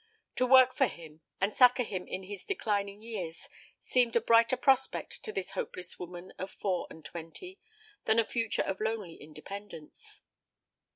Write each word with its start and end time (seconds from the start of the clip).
To 0.37 0.47
work 0.47 0.73
for 0.73 0.87
him 0.87 1.21
and 1.39 1.55
succour 1.55 1.85
him 1.85 2.07
in 2.07 2.23
his 2.23 2.43
declining 2.43 3.01
years 3.03 3.49
seemed 3.79 4.15
a 4.15 4.19
brighter 4.21 4.57
prospect 4.57 5.21
to 5.21 5.31
this 5.31 5.51
hopeless 5.51 5.99
woman 5.99 6.33
of 6.39 6.49
four 6.49 6.87
and 6.89 7.05
twenty 7.05 7.59
than 8.05 8.17
a 8.17 8.25
future 8.25 8.63
of 8.63 8.81
lonely 8.81 9.17
independence. 9.17 10.23